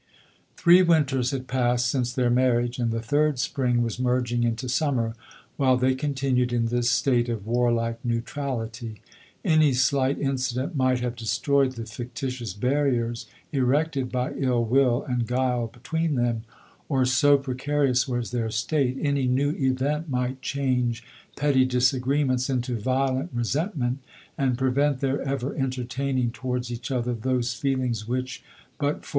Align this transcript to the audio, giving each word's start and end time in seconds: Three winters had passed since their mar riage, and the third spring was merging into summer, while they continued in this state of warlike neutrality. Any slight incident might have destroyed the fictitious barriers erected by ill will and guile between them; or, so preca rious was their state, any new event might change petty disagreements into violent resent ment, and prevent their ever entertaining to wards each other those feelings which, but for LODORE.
Three 0.57 0.81
winters 0.81 1.29
had 1.29 1.47
passed 1.47 1.87
since 1.87 2.11
their 2.11 2.31
mar 2.31 2.53
riage, 2.55 2.79
and 2.79 2.89
the 2.89 3.03
third 3.03 3.37
spring 3.37 3.83
was 3.83 3.99
merging 3.99 4.41
into 4.43 4.67
summer, 4.67 5.13
while 5.57 5.77
they 5.77 5.93
continued 5.93 6.51
in 6.51 6.69
this 6.69 6.89
state 6.89 7.29
of 7.29 7.45
warlike 7.45 8.03
neutrality. 8.03 8.99
Any 9.45 9.73
slight 9.73 10.17
incident 10.17 10.75
might 10.75 11.01
have 11.01 11.15
destroyed 11.15 11.73
the 11.73 11.85
fictitious 11.85 12.55
barriers 12.55 13.27
erected 13.51 14.11
by 14.11 14.33
ill 14.33 14.65
will 14.65 15.03
and 15.03 15.27
guile 15.27 15.67
between 15.67 16.15
them; 16.15 16.45
or, 16.89 17.05
so 17.05 17.37
preca 17.37 17.87
rious 17.87 18.07
was 18.09 18.31
their 18.31 18.49
state, 18.49 18.97
any 18.99 19.27
new 19.27 19.51
event 19.51 20.09
might 20.09 20.41
change 20.41 21.03
petty 21.35 21.63
disagreements 21.63 22.49
into 22.49 22.75
violent 22.75 23.29
resent 23.35 23.77
ment, 23.77 23.99
and 24.35 24.57
prevent 24.57 24.99
their 24.99 25.21
ever 25.21 25.53
entertaining 25.55 26.31
to 26.31 26.47
wards 26.47 26.71
each 26.71 26.89
other 26.89 27.13
those 27.13 27.53
feelings 27.53 28.07
which, 28.07 28.43
but 28.79 29.05
for 29.05 29.09
LODORE. 29.09 29.09